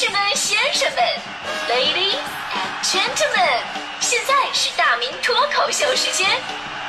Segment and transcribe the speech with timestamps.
[0.00, 0.98] 士们、先生们
[1.68, 2.16] ，Ladies
[2.54, 3.60] and Gentlemen，
[4.00, 6.26] 现在是大明脱口秀时间，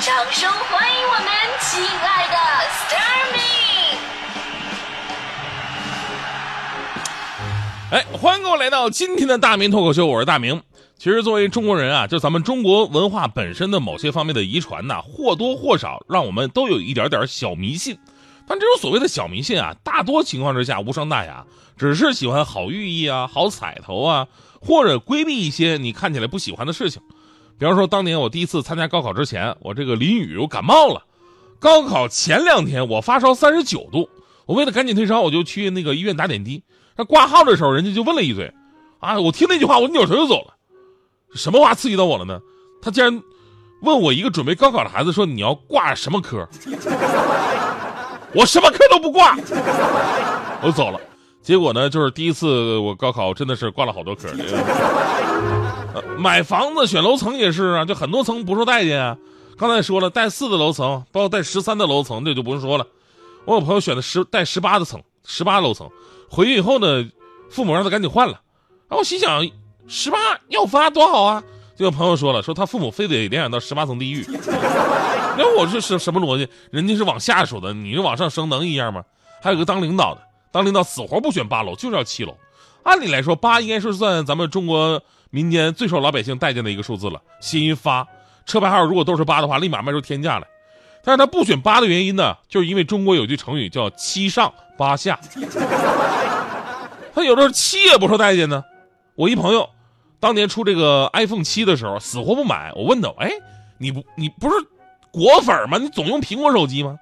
[0.00, 1.28] 掌声欢迎我们
[1.60, 2.36] 亲爱的
[2.82, 3.94] Starmy！
[7.92, 10.60] 哎，欢迎各位来到今天的大明脱口秀，我是大明。
[10.98, 17.96] 其实作为中国人啊，就咱们中国文化本身的某些方面的遗传呐、或多或少让我们都有一点点小迷信。
[18.46, 21.44] 但这种所谓的小迷信啊，大多情况之下无伤大雅，
[21.76, 24.28] 只是喜欢好寓意啊、好彩头啊，
[24.60, 27.02] 或者规避一些你看起来不喜欢的事情。
[27.58, 31.02] 比方说，当年我第一次参加高考之前，我这个淋雨，我感冒了。
[31.58, 34.08] 高考前两天我发烧三十九度，
[34.44, 36.62] 我为了赶紧退烧，我就去那个医院打点滴。
[36.96, 38.52] 那挂号的时候，人家就问了一嘴，
[39.00, 40.54] 啊，我听那句话，我扭头就走了。
[41.34, 42.40] 什么话刺激到我了呢？
[42.80, 43.22] 他竟然
[43.82, 46.48] 问我一个准备高考的孩子说：“你要挂什么科？”
[48.36, 49.34] 我什么科都不挂，
[50.62, 51.00] 我走了。
[51.40, 54.28] 结果呢，就是第一次我高考真的是挂了好多科。
[56.18, 59.16] 买房子选楼层也是啊，就很多层不受待见啊。
[59.56, 62.86] 刚才说了，带四的楼层，包括带十三的楼层，这就不用说了。
[63.46, 65.88] 我有朋友选的十带十八的层，十八楼层，
[66.28, 67.08] 回去以后呢，
[67.48, 68.34] 父母让他赶紧换了。
[68.88, 69.48] 然后我心想，
[69.88, 71.42] 十八要发多好啊！
[71.74, 74.26] 结果朋友说了，说他父母非得联想到十八层地狱。
[75.36, 76.48] 那我这是什么逻辑？
[76.70, 79.04] 人家是往下数的，你是往上升，能一样吗？
[79.42, 80.20] 还有个当领导的，
[80.50, 82.36] 当领导死活不选八楼，就是要七楼。
[82.82, 87.20] 按理来说，八应该是算咱们中国民间最受老百姓待见的一个数字了。
[87.40, 88.06] 新一发，
[88.46, 90.46] 车牌号如果都是八的话，立马卖出天价来。
[91.04, 95.18] 但是他不选八的原因呢，就是因为中国有句成语叫“七上八下”，
[97.14, 98.64] 他有的时候七也不受待见呢。
[99.14, 99.70] 我一朋友，
[100.18, 102.72] 当年出这个 iPhone 七的时候，死活不买。
[102.74, 103.30] 我问他，哎，
[103.78, 104.56] 你不你不是
[105.16, 105.78] 果粉吗？
[105.78, 106.98] 你总用苹果手机吗？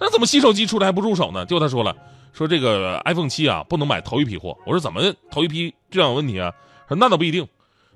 [0.00, 1.44] 那怎么新手机出来还不入手呢？
[1.44, 1.94] 结果他说了，
[2.32, 4.56] 说这个 iPhone 七啊，不能买头一批货。
[4.64, 6.50] 我说怎么头一批这样有问题啊？
[6.88, 7.46] 说那倒不一定，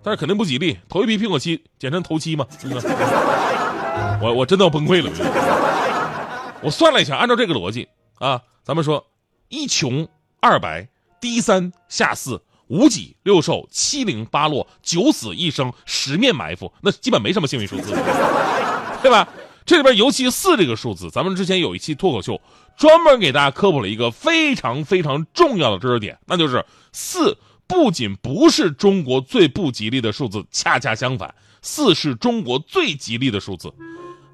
[0.03, 0.79] 但是肯定不吉利。
[0.91, 2.47] 头一批苹果七，简称头七嘛。
[4.21, 5.11] 我我真的要崩溃了。
[6.61, 7.89] 我算了一下，按照这个逻辑
[8.19, 9.07] 啊，咱们说
[9.49, 10.07] 一穷
[10.41, 10.87] 二白，
[11.21, 17.93] 低三下四，五己六瘦，七零八落，九死一生，十面埋伏，那基本没什么幸运数字，
[19.03, 19.27] 对吧？
[19.65, 22.41] 这里边尤其四这个数字，咱们之前有一期脱口秀
[22.77, 27.37] 专门给大家科普了一个非常非常重要的知识点，那就是四
[27.67, 33.73] 不仅不是中国最不吉利的数字，恰恰相反，四是中国最吉利的数字。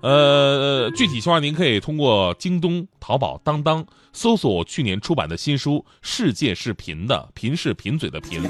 [0.01, 8.41] 呃，具体情况您可以通过京东、淘宝、当当搜索去年出版的新书《世界是贫的》，贫是贫嘴的贫。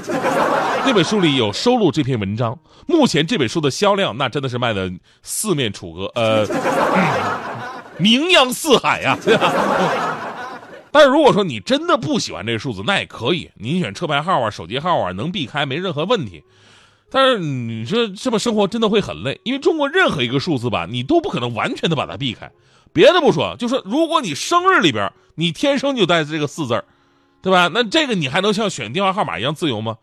[0.85, 2.57] 那本书里有收录这篇文章。
[2.87, 4.91] 目前这本书的销量，那真的是卖的
[5.23, 6.45] 四面楚歌，呃，
[7.97, 9.17] 名扬四海呀、
[10.91, 16.43] 但是如果说你真的不喜欢这个数字，那也可以，您选车牌号啊、手机号啊，能避开没任何问题。
[17.11, 22.51] 但是你说这么生活真的会很累，因为中国任何一个数字吧，你都不可能完全的把它避开。
[22.93, 26.85] 别的不说，就说如果你生日里边你天生就带着这个四字儿，
[27.41, 27.69] 对吧？
[27.73, 29.97] 那这个你还能像选电话号码一样自由吗？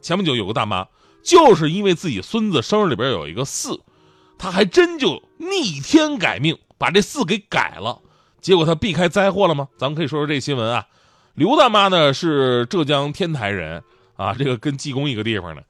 [0.00, 0.86] 前不久有个大妈，
[1.22, 3.80] 就是因为自己孙子生日里边有一个四，
[4.38, 8.00] 她还真就逆天改命，把这四给改了。
[8.40, 9.68] 结果她避开灾祸了吗？
[9.76, 10.86] 咱们可以说说这新闻啊。
[11.34, 13.82] 刘大妈呢是浙江天台人
[14.16, 15.64] 啊，这个跟济公一个地方的。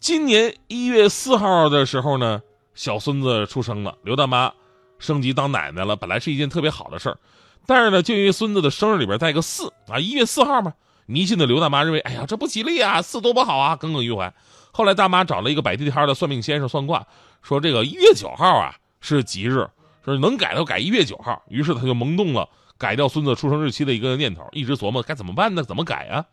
[0.00, 2.40] 今年一月四号的时候呢，
[2.72, 4.52] 小孙子出生了，刘大妈
[5.00, 7.18] 升级当奶奶了，本来是一件特别好的事儿，
[7.66, 10.72] 但是呢，就因为孙子的生日里边带个四啊，一月四号嘛，
[11.06, 14.32] 迷信的刘大妈认为，哎呀，这不吉利啊，四多不好啊，耿耿于怀。
[14.70, 17.04] 后来大妈找了一个摆地摊的算命先生算卦，
[17.42, 19.68] 说这个一月九号啊是吉日，
[20.04, 21.42] 说能改就改一月九号。
[21.48, 22.48] 于是他就萌动了
[22.78, 25.64] 改掉孙子出生日期的一个念头，一直琢磨该怎么办呢？
[25.64, 26.24] 怎么改啊？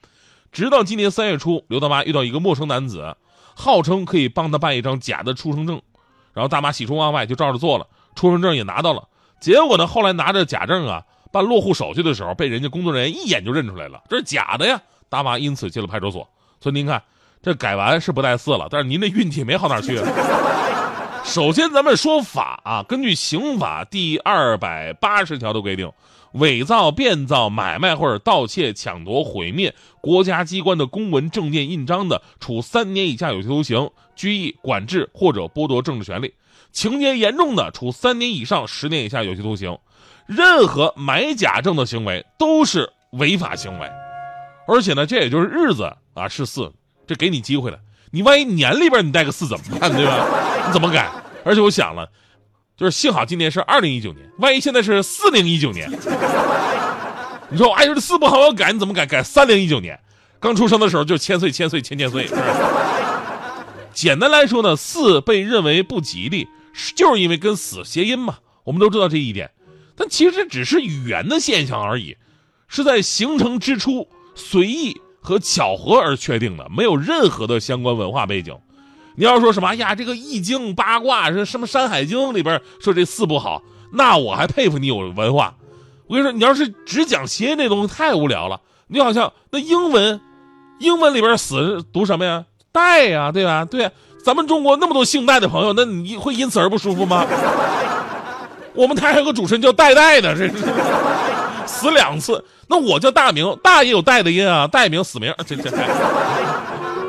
[0.52, 3.18] 直到今年三月初，刘大妈遇到一个陌生男子。
[3.56, 5.82] 号称可以帮他办一张假的出生证，
[6.34, 9.08] 然后大妈喜出望外就照着做了，出生证也拿到了。
[9.40, 14.80] 结果呢，后来拿着假证啊办落户手续的时候，被人家工作人员一眼就认出来了，这是假的呀。
[15.10, 16.28] 大妈因此进了派出所。
[16.60, 17.02] 所以您看，
[17.42, 20.02] 这改完是不带四了，但是您这运气没好哪去。
[21.24, 25.92] 首先，咱们说法啊，根据刑法第二百八十条的规定。
[26.36, 36.30] 伪造、变造、买卖或者盗窃、抢夺、毁灭国家机关的公文、证件、印章的，处三年以下有期徒刑、拘役、管制或者剥夺政治权利；
[36.72, 39.78] 情节严重的，处三年以上十年以下有期徒刑。
[40.26, 43.90] 任何买假证的行为都是违法行为，
[44.68, 46.72] 而且呢，这也就是日子啊是四，
[47.08, 47.80] 这给你机会了。
[48.12, 49.92] 你万一年里边你带个四怎么办？
[49.92, 50.28] 对吧？
[50.68, 51.10] 你怎么改？
[51.46, 52.10] 而且我想了。
[52.78, 55.90] 就是幸好今年是二零一九年，万一现在是四零一九年，
[57.50, 59.06] 你说我哎呦这四不好，我要改，你怎么改？
[59.06, 59.98] 改三零一九年，
[60.42, 62.28] 刚出生的时候就千岁千岁千千岁。
[63.94, 66.50] 简单来说呢，四被认为不吉利，
[66.96, 68.40] 就是因为跟死谐音嘛。
[68.66, 69.52] 我们都知道这一点，
[69.96, 72.18] 但其实只是语言的现象而已，
[72.68, 78.54] 是在形成之初随意和巧合而确定的，没有任何的相关文化背景。
[79.16, 79.70] 你要说什么？
[79.70, 83.62] 哎呀，这个《易经》八卦，是什么《山海经》里边说这四不好，
[83.94, 85.54] 那我还佩服你有文化。
[86.08, 88.60] 我跟你说，你要是只讲谐音那东西太无聊了。
[88.88, 90.22] 你好像那英文，
[90.80, 92.46] 英文里边死读什么呀？
[92.72, 93.66] 戴呀，对吧？
[93.66, 93.90] 对，
[94.24, 97.26] 咱们中国那么多姓戴的朋友，那你会因此而不舒服吗？
[98.74, 100.54] 我们台还有个主持人叫戴戴的，这是
[101.66, 102.44] 死两次。
[102.68, 105.72] 那我叫大明，大也有戴的音啊，戴名死名，这这。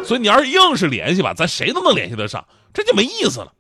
[0.07, 3.53] 所以你要是硬是联系吧，咱谁都能联系得上，这就没意思了。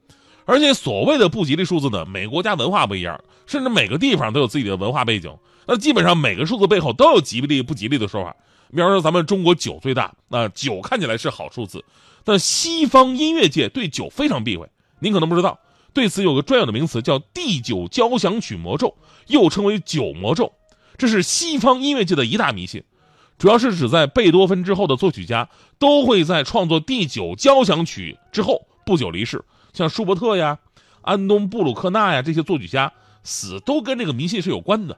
[0.44, 5.36] 而且所谓的不吉利数字呢，每个国家文化不一样，甚至每个地方都有自己的文化背景。
[5.66, 8.36] 那基本上每个数字背后都有吉利不吉利的说法。
[8.70, 11.84] 比方说咱们中国九最大，那九看起来是好数字，
[12.22, 14.68] 但西方音乐界对九非常避讳。
[15.00, 15.58] 您可能不知道，
[15.92, 18.94] 对此有个专有的名词叫第九交响曲魔咒，
[19.26, 20.52] 又称为九魔咒，
[20.96, 22.84] 这是西方音乐界的一大迷信。
[23.38, 25.48] 主要是指在贝多芬之后的作曲家
[25.78, 30.58] 都会在创作第九交响曲之后不久离世，像舒伯特呀、
[31.02, 32.92] 安东布鲁克纳呀这些作曲家
[33.22, 34.96] 死都跟这个迷信是有关的。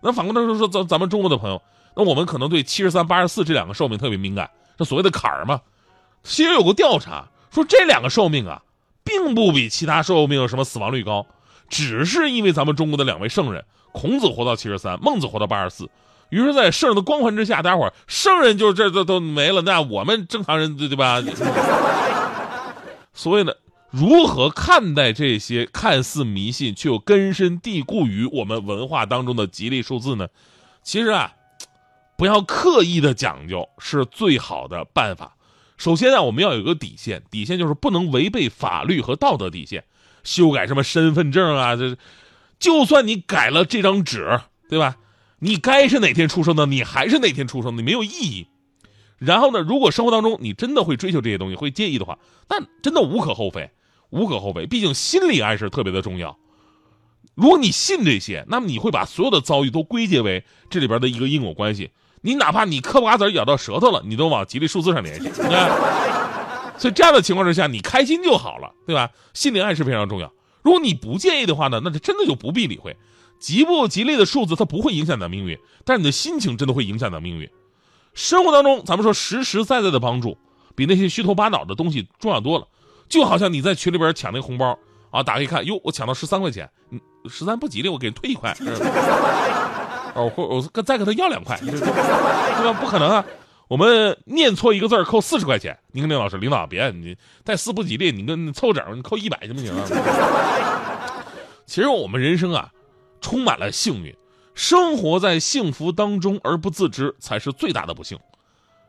[0.00, 1.62] 那反过来说说咱咱们中国的朋友，
[1.94, 5.60] 那我们可能对七十三、八十四这两个寿命特别敏感，这所谓的坎儿嘛。
[6.24, 8.62] 其实有个调查说这两个寿命啊，
[9.04, 11.26] 并不比其他寿命什么死亡率高，
[11.68, 15.88] 只是因为咱们中国的两位圣人，孔子活到七十三，孟子活到八十四。
[16.32, 21.22] 于是，在圣人的光环之下，大家伙圣人就这都都没了，那我们正常人对对吧？
[23.12, 23.52] 所以呢
[23.90, 30.26] 如何看待这些看似迷信却又根深蒂固于我们文化当中的吉利数字呢？
[30.82, 31.34] 其实啊，
[32.16, 35.36] 不要刻意的讲究是最好的办法。
[35.76, 39.84] 首先啊，我们要有个底线，底线就是不能违背法律和道德底线。
[40.24, 41.94] 修改什么身份证啊，这
[42.58, 44.40] 就算你改了这张纸，
[44.70, 44.96] 对吧？
[45.44, 48.46] 你该是哪天出生的，你还是哪天出生的，没有意义。
[49.18, 52.16] 然后呢，如果生活当中你真的会追求这些东西，会介意的话，
[52.48, 53.68] 那真的无可厚非，
[54.10, 54.66] 无可厚非。
[54.66, 56.38] 毕竟心理暗示特别的重要。
[57.34, 61.90] 如果你信这些，那么你会把所有的遭遇都归结为这里边的一个因果关系。
[62.20, 65.28] 你哪怕你嗑瓜子咬到舌头了，你都往吉利数字上联系。
[66.78, 69.10] 所以这样的情况之下，你开心就好了，对吧？
[69.34, 70.32] 心理暗示非常重要。
[70.62, 72.96] 如果你不介意的话呢，那就真的就不必理会。
[73.42, 77.50] 吉不吉利的数字，它不会影响你的命运，但是你的心情真的会影响你的命运。
[78.14, 80.38] 生活当中，咱们说实实在在的帮助，
[80.76, 82.68] 比那些虚头巴脑的东西重要多了。
[83.08, 84.78] 就好像你在群里边抢那个红包
[85.10, 88.56] 啊，打开一看，哟，我抢到十三块钱，嗯，十三不吉利，我给人退一块，
[90.14, 91.80] 哦，或我再给他要两块，对
[92.64, 92.72] 吧？
[92.80, 93.24] 不可能啊！
[93.66, 99.84] 我们念错一个字扣四十块钱，你跟那老师，领导别你带四不吉利，你跟凑整，你扣一百行不行啊？
[101.66, 102.70] 其实我们人生啊。
[103.22, 104.14] 充满了幸运，
[104.54, 108.18] 生活在幸福当中而不自知，才是最大的不幸。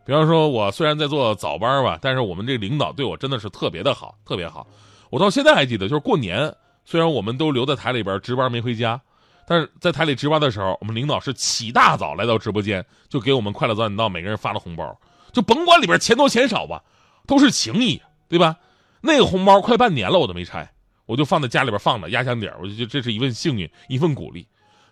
[0.06, 4.68] 比方说，我虽然在做早班吧，但是我们这领导对我真的是特别的好，特别好。
[5.10, 6.54] 我到现在还记得，就是过年，
[6.84, 9.00] 虽然我们都留在台里边值班没回家，
[9.48, 15.00] 但是在台里值班的时候，我们领导是起大早来到直播间，就给我们快乐早点到每个人发了红包，
[15.32, 16.84] 就甭管里边钱多钱少吧，
[17.26, 18.58] 都是情谊，对吧？
[19.00, 20.70] 那个红包快半年了，我都没拆。
[21.06, 24.48] 我就放在家里边放着压箱底儿，我就觉得这是一份幸运，一份鼓励。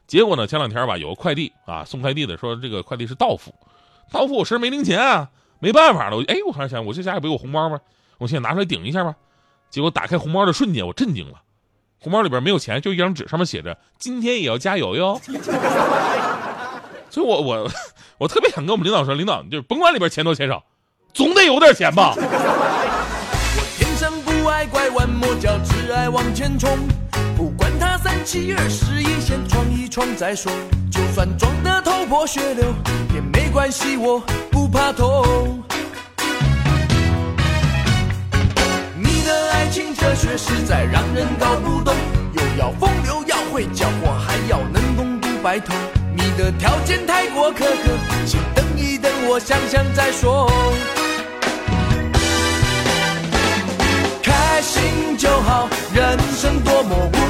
[0.08, 3.54] 结果呢，前两天吧，有个快递啊，送快递的说这个快递是到付，
[4.12, 6.18] 到付我身上没零钱啊，没办法了。
[6.18, 7.80] 我哎，我突然想，我这家里不有红包吗？
[8.18, 9.16] 我现在拿出来顶一下吧。
[9.70, 11.42] 结果打开红包的瞬间，我震惊了，
[12.00, 15.22] 红包里边没有钱，就一张纸，上面写着“今天也要加油哟”。
[17.10, 17.72] 所以我我
[18.18, 20.62] 我特别想跟我们领导说，领导就是甭管里边钱多钱少，
[21.14, 22.14] 总得有点钱吧。
[24.66, 26.78] 拐弯抹角，只爱往前冲。
[27.36, 30.52] 不管他三七二十一，先闯一闯再说。
[30.92, 32.74] 就算撞得头破血流
[33.14, 35.64] 也没关系，我不怕痛。
[38.98, 41.96] 你的爱情哲学实在让人搞不懂，
[42.34, 45.74] 又要风流，要会浇花，还要能共度白头。
[46.16, 50.52] 你的条件太过苛刻，请等一等，我想想再说。
[56.92, 57.21] 生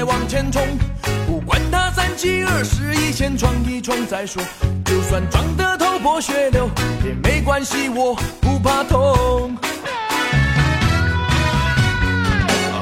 [0.00, 0.62] 再，往前冲。
[1.26, 4.42] 不管他三七二十一，先闯一闯再说。
[4.86, 6.70] 就算撞得头破血流
[7.04, 9.54] 也没关系，我不怕痛。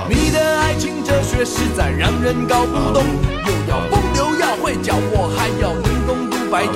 [0.08, 3.04] 你的爱情哲学实在让人搞不懂，
[3.44, 6.74] 又要疯又要会叫我，还要能攻读白头。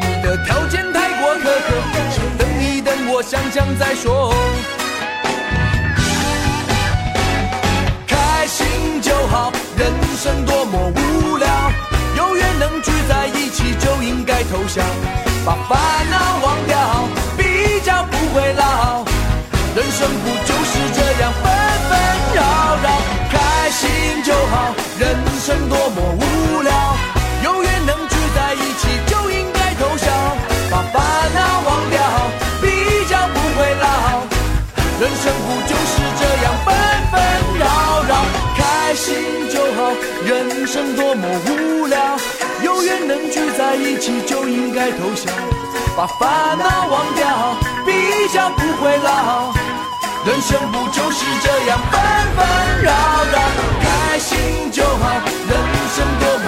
[0.00, 1.68] 你的条件太过苛刻，
[2.10, 4.34] 先等一等，我想想再说。
[9.82, 11.72] 人生多么无聊，
[12.16, 14.80] 有缘能聚在一起就应该偷笑，
[15.44, 15.56] 把
[41.22, 42.18] 么无聊，
[42.64, 45.30] 有缘能聚在一起就应该偷笑，
[45.96, 49.52] 把烦恼忘掉，比较不会老。
[50.26, 52.00] 人生不就是这样纷
[52.36, 52.90] 纷扰
[53.32, 53.38] 扰？
[53.80, 55.54] 开心就好，人
[55.94, 56.46] 生多么